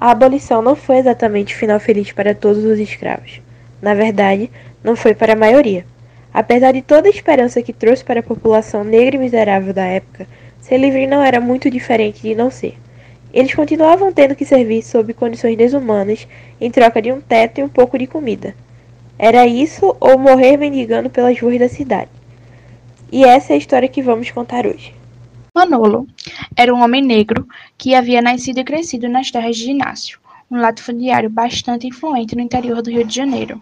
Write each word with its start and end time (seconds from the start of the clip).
A 0.00 0.12
abolição 0.12 0.62
não 0.62 0.74
foi 0.74 0.96
exatamente 0.96 1.54
o 1.54 1.58
final 1.58 1.78
feliz 1.78 2.10
para 2.10 2.34
todos 2.34 2.64
os 2.64 2.78
escravos. 2.78 3.42
Na 3.82 3.92
verdade, 3.92 4.50
não 4.82 4.96
foi 4.96 5.14
para 5.14 5.34
a 5.34 5.36
maioria. 5.36 5.84
Apesar 6.32 6.72
de 6.72 6.80
toda 6.80 7.06
a 7.06 7.10
esperança 7.10 7.60
que 7.60 7.70
trouxe 7.70 8.02
para 8.02 8.20
a 8.20 8.22
população 8.22 8.82
negra 8.82 9.16
e 9.16 9.18
miserável 9.18 9.74
da 9.74 9.84
época, 9.84 10.26
ser 10.58 10.78
livre 10.78 11.06
não 11.06 11.22
era 11.22 11.38
muito 11.38 11.68
diferente 11.68 12.22
de 12.22 12.34
não 12.34 12.50
ser. 12.50 12.78
Eles 13.30 13.54
continuavam 13.54 14.10
tendo 14.10 14.34
que 14.34 14.46
servir 14.46 14.82
sob 14.82 15.12
condições 15.12 15.58
desumanas 15.58 16.26
em 16.58 16.70
troca 16.70 17.02
de 17.02 17.12
um 17.12 17.20
teto 17.20 17.60
e 17.60 17.62
um 17.62 17.68
pouco 17.68 17.98
de 17.98 18.06
comida. 18.06 18.54
Era 19.18 19.46
isso 19.46 19.94
ou 20.00 20.18
morrer 20.18 20.56
mendigando 20.56 21.10
pelas 21.10 21.38
ruas 21.38 21.58
da 21.58 21.68
cidade. 21.68 22.08
E 23.12 23.22
essa 23.22 23.52
é 23.52 23.54
a 23.54 23.58
história 23.58 23.86
que 23.86 24.00
vamos 24.00 24.30
contar 24.30 24.66
hoje. 24.66 24.94
Manolo 25.54 26.06
era 26.56 26.72
um 26.72 26.80
homem 26.82 27.02
negro 27.02 27.46
que 27.76 27.94
havia 27.94 28.22
nascido 28.22 28.58
e 28.58 28.64
crescido 28.64 29.08
nas 29.08 29.30
terras 29.30 29.56
de 29.56 29.70
Inácio, 29.70 30.20
um 30.50 30.60
latifundiário 30.60 31.28
bastante 31.28 31.86
influente 31.86 32.36
no 32.36 32.42
interior 32.42 32.80
do 32.80 32.90
Rio 32.90 33.04
de 33.04 33.14
Janeiro. 33.14 33.60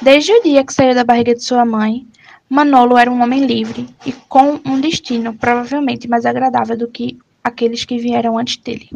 Desde 0.00 0.32
o 0.32 0.42
dia 0.42 0.64
que 0.64 0.72
saiu 0.72 0.94
da 0.94 1.04
barriga 1.04 1.34
de 1.34 1.44
sua 1.44 1.64
mãe, 1.64 2.06
Manolo 2.48 2.96
era 2.96 3.10
um 3.10 3.22
homem 3.22 3.44
livre 3.44 3.88
e 4.06 4.12
com 4.12 4.58
um 4.64 4.80
destino 4.80 5.34
provavelmente 5.34 6.08
mais 6.08 6.24
agradável 6.24 6.76
do 6.76 6.88
que 6.88 7.18
aqueles 7.44 7.84
que 7.84 7.98
vieram 7.98 8.38
antes 8.38 8.56
dele, 8.56 8.90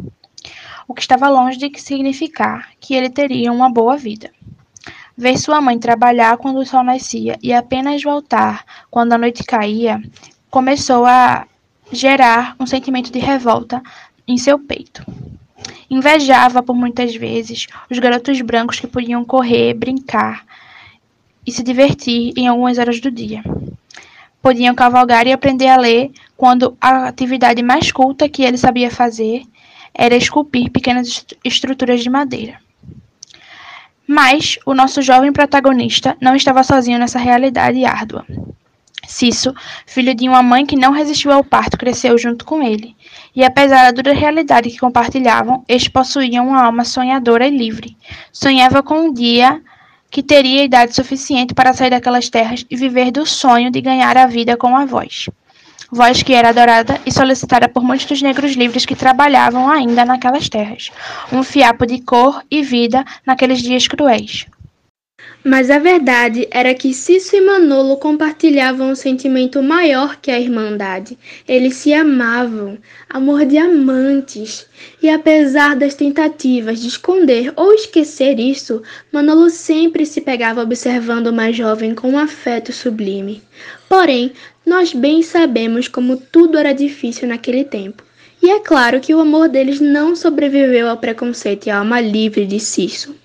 o 0.87 0.93
que 0.93 1.01
estava 1.01 1.29
longe 1.29 1.57
de 1.57 1.71
significar 1.79 2.69
que 2.79 2.95
ele 2.95 3.09
teria 3.09 3.51
uma 3.51 3.69
boa 3.69 3.95
vida. 3.95 4.31
Ver 5.15 5.37
sua 5.37 5.59
mãe 5.59 5.79
trabalhar 5.79 6.37
quando 6.37 6.59
o 6.59 6.65
sol 6.65 6.83
nascia 6.83 7.37
e 7.41 7.51
apenas 7.53 8.03
voltar 8.03 8.63
quando 8.89 9.13
a 9.13 9.17
noite 9.17 9.43
caía 9.43 10.01
começou 10.49 11.05
a 11.05 11.47
gerar 11.91 12.55
um 12.59 12.65
sentimento 12.65 13.11
de 13.11 13.19
revolta 13.19 13.81
em 14.27 14.37
seu 14.37 14.59
peito. 14.59 15.05
Invejava 15.89 16.61
por 16.61 16.75
muitas 16.75 17.15
vezes 17.15 17.67
os 17.89 17.97
garotos 17.99 18.39
brancos 18.41 18.79
que 18.79 18.87
podiam 18.87 19.23
correr, 19.23 19.73
brincar 19.73 20.45
e 21.45 21.51
se 21.51 21.63
divertir 21.63 22.33
em 22.35 22.47
algumas 22.47 22.77
horas 22.77 22.99
do 22.99 23.09
dia. 23.09 23.41
Podiam 24.41 24.75
cavalgar 24.75 25.25
e 25.27 25.31
aprender 25.31 25.67
a 25.67 25.77
ler 25.77 26.11
quando 26.35 26.77
a 26.79 27.07
atividade 27.07 27.63
mais 27.63 27.91
culta 27.91 28.29
que 28.29 28.43
ele 28.43 28.57
sabia 28.57 28.91
fazer 28.91 29.43
era 29.93 30.15
esculpir 30.15 30.69
pequenas 30.69 31.25
estruturas 31.43 32.03
de 32.03 32.09
madeira. 32.09 32.59
Mas 34.05 34.57
o 34.65 34.73
nosso 34.73 35.01
jovem 35.01 35.33
protagonista 35.33 36.15
não 36.21 36.35
estava 36.35 36.63
sozinho 36.63 36.99
nessa 36.99 37.19
realidade 37.19 37.83
árdua. 37.83 38.25
Cisso, 39.07 39.55
filho 39.85 40.13
de 40.13 40.27
uma 40.27 40.43
mãe 40.43 40.65
que 40.65 40.75
não 40.75 40.91
resistiu 40.91 41.31
ao 41.31 41.43
parto, 41.43 41.77
cresceu 41.77 42.17
junto 42.17 42.43
com 42.43 42.61
ele, 42.61 42.93
e 43.33 43.43
apesar 43.43 43.85
da 43.85 43.91
dura 43.91 44.13
realidade 44.13 44.69
que 44.69 44.77
compartilhavam, 44.77 45.63
este 45.65 45.89
possuía 45.89 46.43
uma 46.43 46.61
alma 46.61 46.83
sonhadora 46.83 47.47
e 47.47 47.57
livre. 47.57 47.95
Sonhava 48.33 48.83
com 48.83 48.95
um 48.95 49.13
dia 49.13 49.61
que 50.11 50.21
teria 50.21 50.65
idade 50.65 50.93
suficiente 50.93 51.53
para 51.53 51.73
sair 51.73 51.89
daquelas 51.89 52.29
terras 52.29 52.65
e 52.69 52.75
viver 52.75 53.09
do 53.09 53.25
sonho 53.25 53.71
de 53.71 53.79
ganhar 53.79 54.17
a 54.17 54.27
vida 54.27 54.57
com 54.57 54.75
a 54.75 54.85
voz. 54.85 55.29
Voz 55.89 56.21
que 56.21 56.33
era 56.33 56.49
adorada 56.49 56.99
e 57.05 57.11
solicitada 57.11 57.69
por 57.69 57.81
muitos 57.81 58.07
dos 58.07 58.21
negros 58.21 58.55
livres 58.55 58.85
que 58.85 58.95
trabalhavam 58.95 59.69
ainda 59.69 60.03
naquelas 60.03 60.49
terras. 60.49 60.91
Um 61.31 61.43
fiapo 61.43 61.85
de 61.85 62.01
cor 62.01 62.43
e 62.51 62.61
vida 62.61 63.05
naqueles 63.25 63.61
dias 63.61 63.87
cruéis. 63.87 64.47
Mas 65.43 65.71
a 65.71 65.79
verdade 65.79 66.45
era 66.51 66.73
que 66.73 66.93
Cisso 66.93 67.33
e 67.33 67.39
Manolo 67.39 67.95
compartilhavam 67.95 68.91
um 68.91 68.95
sentimento 68.95 69.63
maior 69.63 70.17
que 70.17 70.29
a 70.29 70.37
irmandade. 70.37 71.17
Eles 71.47 71.75
se 71.75 71.93
amavam, 71.93 72.77
amor 73.09 73.45
de 73.45 73.57
amantes. 73.57 74.67
E 75.01 75.09
apesar 75.09 75.75
das 75.75 75.95
tentativas 75.95 76.81
de 76.81 76.89
esconder 76.89 77.53
ou 77.55 77.73
esquecer 77.73 78.39
isso, 78.39 78.83
Manolo 79.09 79.49
sempre 79.49 80.05
se 80.05 80.19
pegava 80.19 80.61
observando 80.61 81.27
o 81.27 81.33
mais 81.33 81.55
jovem 81.55 81.95
com 81.95 82.09
um 82.09 82.19
afeto 82.19 82.73
sublime. 82.73 83.41
Porém, 83.87 84.33
nós 84.65 84.93
bem 84.93 85.23
sabemos 85.23 85.87
como 85.87 86.17
tudo 86.17 86.57
era 86.57 86.73
difícil 86.73 87.25
naquele 87.25 87.63
tempo. 87.63 88.03
E 88.43 88.49
é 88.49 88.59
claro 88.59 88.99
que 88.99 89.15
o 89.15 89.19
amor 89.21 89.47
deles 89.47 89.79
não 89.79 90.15
sobreviveu 90.15 90.89
ao 90.89 90.97
preconceito 90.97 91.67
e 91.67 91.69
à 91.69 91.77
alma 91.79 92.01
livre 92.01 92.45
de 92.45 92.59
Cisso. 92.59 93.15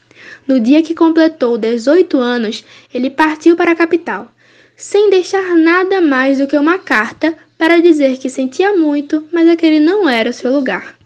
No 0.47 0.59
dia 0.59 0.83
que 0.83 0.95
completou 0.95 1.57
18 1.57 2.19
anos, 2.19 2.65
ele 2.93 3.11
partiu 3.11 3.57
para 3.57 3.73
a 3.73 3.77
capital, 3.77 4.31
sem 4.77 5.11
deixar 5.11 5.57
nada 5.57 6.01
mais 6.01 6.39
do 6.39 6.47
que 6.47 6.57
uma 6.57 6.79
carta 6.79 7.37
para 7.57 7.81
dizer 7.81 8.19
que 8.19 8.29
sentia 8.29 8.77
muito, 8.77 9.27
mas 9.33 9.49
aquele 9.49 9.79
não 9.79 10.09
era 10.09 10.31
o 10.31 10.33
seu 10.33 10.53
lugar. 10.53 10.97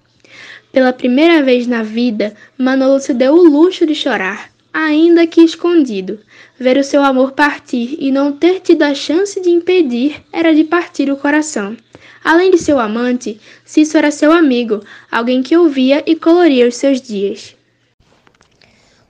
Pela 0.73 0.93
primeira 0.93 1.43
vez 1.43 1.67
na 1.67 1.83
vida, 1.83 2.35
Manolo 2.57 3.01
se 3.01 3.15
deu 3.15 3.35
o 3.35 3.43
luxo 3.43 3.87
de 3.87 3.95
chorar, 3.95 4.51
ainda 4.73 5.27
que 5.27 5.41
escondido. 5.41 6.19
Ver 6.59 6.77
o 6.77 6.85
seu 6.85 7.03
amor 7.03 7.33
partir 7.33 7.97
e 7.99 8.11
não 8.11 8.33
ter 8.33 8.61
tido 8.61 8.83
a 8.83 8.95
chance 8.95 9.41
de 9.41 9.49
impedir 9.49 10.23
era 10.31 10.55
de 10.55 10.65
partir 10.65 11.11
o 11.11 11.17
coração. 11.17 11.77
Além 12.23 12.51
de 12.51 12.59
seu 12.59 12.79
amante, 12.79 13.41
Cício 13.65 13.97
era 13.97 14.11
seu 14.11 14.31
amigo, 14.31 14.83
alguém 15.11 15.43
que 15.43 15.57
ouvia 15.57 16.03
e 16.07 16.15
coloria 16.15 16.69
os 16.69 16.77
seus 16.77 17.01
dias. 17.01 17.56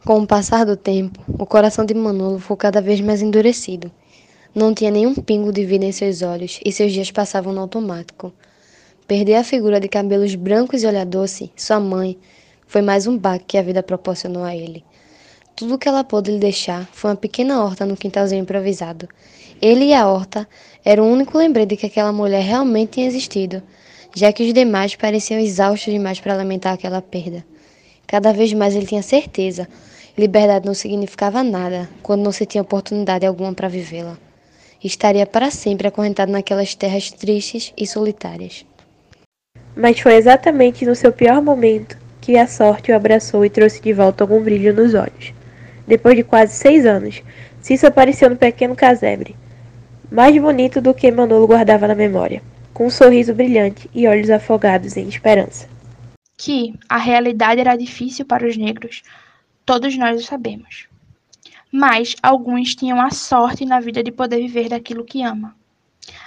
Com 0.06 0.20
o 0.20 0.26
passar 0.26 0.64
do 0.64 0.76
tempo, 0.76 1.20
o 1.36 1.44
coração 1.44 1.84
de 1.84 1.92
Manolo 1.92 2.38
foi 2.38 2.56
cada 2.56 2.80
vez 2.80 3.00
mais 3.00 3.22
endurecido. 3.22 3.90
Não 4.54 4.72
tinha 4.72 4.88
nenhum 4.88 5.16
pingo 5.16 5.52
de 5.52 5.64
vida 5.64 5.84
em 5.84 5.90
seus 5.90 6.22
olhos 6.22 6.60
e 6.64 6.70
seus 6.70 6.92
dias 6.92 7.10
passavam 7.10 7.52
no 7.52 7.60
automático. 7.62 8.32
Perder 9.04 9.34
a 9.34 9.42
figura 9.42 9.80
de 9.80 9.88
cabelos 9.88 10.36
brancos 10.36 10.84
e 10.84 10.86
olhar 10.86 11.04
doce, 11.04 11.50
sua 11.56 11.80
mãe, 11.80 12.16
foi 12.68 12.82
mais 12.82 13.08
um 13.08 13.18
baque 13.18 13.46
que 13.48 13.58
a 13.58 13.62
vida 13.62 13.82
proporcionou 13.82 14.44
a 14.44 14.54
ele. 14.54 14.84
Tudo 15.56 15.74
o 15.74 15.78
que 15.78 15.88
ela 15.88 16.04
pôde 16.04 16.30
lhe 16.30 16.38
deixar 16.38 16.88
foi 16.92 17.10
uma 17.10 17.16
pequena 17.16 17.64
horta 17.64 17.84
no 17.84 17.96
quintalzinho 17.96 18.42
improvisado. 18.42 19.08
Ele 19.60 19.86
e 19.86 19.92
a 19.92 20.06
horta 20.06 20.48
eram 20.84 21.10
o 21.10 21.12
único 21.12 21.36
lembrete 21.36 21.70
de 21.70 21.76
que 21.78 21.86
aquela 21.86 22.12
mulher 22.12 22.44
realmente 22.44 22.90
tinha 22.90 23.08
existido, 23.08 23.60
já 24.14 24.32
que 24.32 24.44
os 24.46 24.54
demais 24.54 24.94
pareciam 24.94 25.40
exaustos 25.40 25.92
demais 25.92 26.20
para 26.20 26.36
lamentar 26.36 26.74
aquela 26.74 27.02
perda. 27.02 27.44
Cada 28.06 28.32
vez 28.32 28.52
mais 28.52 28.76
ele 28.76 28.86
tinha 28.86 29.02
certeza 29.02 29.66
Liberdade 30.18 30.64
não 30.64 30.72
significava 30.72 31.42
nada 31.42 31.90
quando 32.02 32.22
não 32.22 32.32
se 32.32 32.46
tinha 32.46 32.62
oportunidade 32.62 33.26
alguma 33.26 33.52
para 33.52 33.68
vivê-la. 33.68 34.16
Estaria 34.82 35.26
para 35.26 35.50
sempre 35.50 35.88
acorrentado 35.88 36.32
naquelas 36.32 36.74
terras 36.74 37.10
tristes 37.10 37.74
e 37.76 37.86
solitárias. 37.86 38.64
Mas 39.76 40.00
foi 40.00 40.14
exatamente 40.14 40.86
no 40.86 40.94
seu 40.94 41.12
pior 41.12 41.42
momento 41.42 41.98
que 42.20 42.38
a 42.38 42.46
sorte 42.46 42.90
o 42.90 42.96
abraçou 42.96 43.44
e 43.44 43.50
trouxe 43.50 43.82
de 43.82 43.92
volta 43.92 44.24
algum 44.24 44.42
brilho 44.42 44.72
nos 44.72 44.94
olhos. 44.94 45.34
Depois 45.86 46.16
de 46.16 46.24
quase 46.24 46.54
seis 46.54 46.86
anos, 46.86 47.22
Cício 47.60 47.86
apareceu 47.86 48.30
no 48.30 48.36
pequeno 48.36 48.74
casebre, 48.74 49.36
mais 50.10 50.36
bonito 50.40 50.80
do 50.80 50.94
que 50.94 51.10
Manolo 51.12 51.46
guardava 51.46 51.86
na 51.86 51.94
memória, 51.94 52.42
com 52.72 52.86
um 52.86 52.90
sorriso 52.90 53.34
brilhante 53.34 53.90
e 53.94 54.08
olhos 54.08 54.30
afogados 54.30 54.96
em 54.96 55.08
esperança. 55.08 55.68
Que 56.38 56.74
a 56.88 56.96
realidade 56.96 57.60
era 57.60 57.76
difícil 57.76 58.24
para 58.24 58.46
os 58.46 58.56
negros, 58.56 59.02
Todos 59.66 59.98
nós 59.98 60.22
o 60.22 60.24
sabemos. 60.24 60.86
Mas 61.72 62.14
alguns 62.22 62.76
tinham 62.76 63.00
a 63.00 63.10
sorte 63.10 63.66
na 63.66 63.80
vida 63.80 64.00
de 64.00 64.12
poder 64.12 64.38
viver 64.38 64.68
daquilo 64.68 65.04
que 65.04 65.24
ama. 65.24 65.56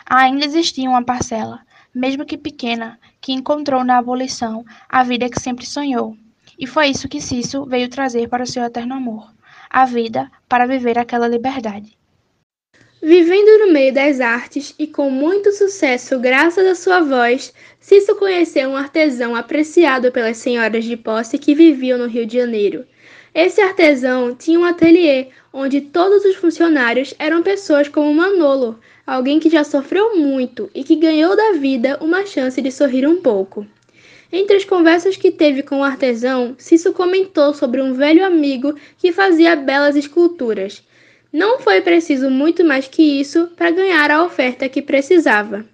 Ainda 0.05 0.43
existia 0.43 0.89
uma 0.89 1.01
parcela, 1.01 1.61
mesmo 1.95 2.25
que 2.25 2.37
pequena, 2.37 2.99
que 3.21 3.31
encontrou 3.31 3.85
na 3.85 3.97
abolição 3.97 4.65
a 4.89 5.03
vida 5.03 5.29
que 5.29 5.39
sempre 5.39 5.65
sonhou. 5.65 6.17
E 6.59 6.67
foi 6.67 6.87
isso 6.87 7.07
que 7.07 7.21
Cício 7.21 7.65
veio 7.65 7.87
trazer 7.87 8.27
para 8.27 8.43
o 8.43 8.47
seu 8.47 8.61
eterno 8.61 8.93
amor, 8.93 9.33
a 9.69 9.85
vida 9.85 10.29
para 10.49 10.67
viver 10.67 10.99
aquela 10.99 11.25
liberdade. 11.25 11.97
Vivendo 13.01 13.65
no 13.65 13.71
meio 13.71 13.93
das 13.93 14.19
artes 14.19 14.75
e 14.77 14.85
com 14.85 15.09
muito 15.09 15.53
sucesso 15.53 16.19
graças 16.19 16.67
à 16.67 16.75
sua 16.75 16.99
voz, 16.99 17.53
Cício 17.79 18.17
conheceu 18.17 18.69
um 18.69 18.75
artesão 18.75 19.33
apreciado 19.33 20.11
pelas 20.11 20.35
senhoras 20.35 20.83
de 20.83 20.97
posse 20.97 21.39
que 21.39 21.55
viviam 21.55 21.97
no 21.97 22.07
Rio 22.07 22.25
de 22.25 22.37
Janeiro. 22.37 22.85
Esse 23.41 23.61
artesão 23.61 24.35
tinha 24.35 24.59
um 24.59 24.65
ateliê 24.65 25.27
onde 25.53 25.79
todos 25.79 26.25
os 26.25 26.35
funcionários 26.35 27.15
eram 27.17 27.41
pessoas 27.41 27.87
como 27.87 28.13
Manolo, 28.13 28.77
alguém 29.07 29.39
que 29.39 29.49
já 29.49 29.63
sofreu 29.63 30.17
muito 30.17 30.69
e 30.75 30.83
que 30.83 30.97
ganhou 30.97 31.37
da 31.37 31.53
vida 31.53 31.97
uma 32.01 32.25
chance 32.25 32.61
de 32.61 32.69
sorrir 32.69 33.07
um 33.07 33.21
pouco. 33.21 33.65
Entre 34.29 34.57
as 34.57 34.65
conversas 34.65 35.15
que 35.15 35.31
teve 35.31 35.63
com 35.63 35.79
o 35.79 35.83
artesão, 35.85 36.53
Cício 36.57 36.91
comentou 36.91 37.53
sobre 37.53 37.81
um 37.81 37.93
velho 37.93 38.25
amigo 38.25 38.75
que 38.97 39.13
fazia 39.13 39.55
belas 39.55 39.95
esculturas. 39.95 40.83
Não 41.31 41.59
foi 41.59 41.79
preciso 41.79 42.29
muito 42.29 42.65
mais 42.65 42.89
que 42.89 43.21
isso 43.21 43.47
para 43.55 43.71
ganhar 43.71 44.11
a 44.11 44.21
oferta 44.21 44.67
que 44.67 44.81
precisava. 44.81 45.65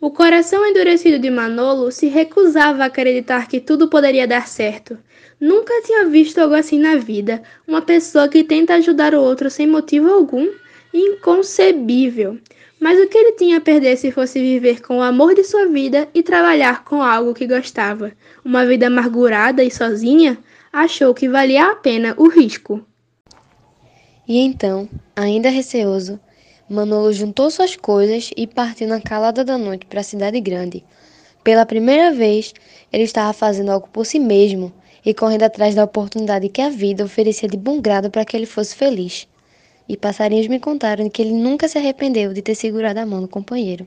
O 0.00 0.10
coração 0.10 0.64
endurecido 0.66 1.18
de 1.18 1.30
Manolo 1.30 1.92
se 1.92 2.06
recusava 2.06 2.82
a 2.82 2.86
acreditar 2.86 3.46
que 3.46 3.60
tudo 3.60 3.88
poderia 3.88 4.26
dar 4.26 4.48
certo. 4.48 4.96
Nunca 5.38 5.82
tinha 5.82 6.06
visto 6.06 6.38
algo 6.38 6.54
assim 6.54 6.78
na 6.78 6.96
vida. 6.96 7.42
Uma 7.68 7.82
pessoa 7.82 8.28
que 8.28 8.42
tenta 8.42 8.74
ajudar 8.74 9.14
o 9.14 9.20
outro 9.20 9.50
sem 9.50 9.66
motivo 9.66 10.10
algum. 10.10 10.48
Inconcebível. 10.94 12.38
Mas 12.80 12.98
o 12.98 13.08
que 13.08 13.18
ele 13.18 13.32
tinha 13.32 13.58
a 13.58 13.60
perder 13.60 13.98
se 13.98 14.10
fosse 14.10 14.40
viver 14.40 14.80
com 14.80 14.98
o 14.98 15.02
amor 15.02 15.34
de 15.34 15.44
sua 15.44 15.66
vida 15.66 16.08
e 16.14 16.22
trabalhar 16.22 16.82
com 16.82 17.02
algo 17.02 17.34
que 17.34 17.46
gostava? 17.46 18.12
Uma 18.42 18.64
vida 18.64 18.86
amargurada 18.86 19.62
e 19.62 19.70
sozinha? 19.70 20.38
achou 20.72 21.12
que 21.12 21.28
valia 21.28 21.66
a 21.70 21.76
pena 21.76 22.14
o 22.16 22.28
risco. 22.28 22.84
E 24.26 24.38
então, 24.38 24.88
ainda 25.16 25.50
receoso, 25.50 26.20
Manolo 26.72 27.12
juntou 27.12 27.50
suas 27.50 27.74
coisas 27.74 28.30
e 28.36 28.46
partiu 28.46 28.86
na 28.86 29.00
calada 29.00 29.44
da 29.44 29.58
noite 29.58 29.86
para 29.86 29.98
a 29.98 30.04
cidade 30.04 30.40
grande. 30.40 30.84
Pela 31.42 31.66
primeira 31.66 32.12
vez, 32.12 32.54
ele 32.92 33.02
estava 33.02 33.32
fazendo 33.32 33.72
algo 33.72 33.88
por 33.88 34.06
si 34.06 34.20
mesmo 34.20 34.72
e 35.04 35.12
correndo 35.12 35.42
atrás 35.42 35.74
da 35.74 35.82
oportunidade 35.82 36.48
que 36.48 36.62
a 36.62 36.70
vida 36.70 37.02
oferecia 37.02 37.48
de 37.48 37.56
bom 37.56 37.80
grado 37.80 38.08
para 38.08 38.24
que 38.24 38.36
ele 38.36 38.46
fosse 38.46 38.76
feliz. 38.76 39.26
E 39.88 39.96
passarinhos 39.96 40.46
me 40.46 40.60
contaram 40.60 41.10
que 41.10 41.20
ele 41.20 41.32
nunca 41.32 41.66
se 41.66 41.76
arrependeu 41.76 42.32
de 42.32 42.40
ter 42.40 42.54
segurado 42.54 43.00
a 43.00 43.04
mão 43.04 43.20
do 43.20 43.26
companheiro. 43.26 43.84